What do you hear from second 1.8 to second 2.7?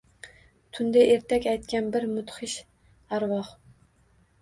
bir mudhish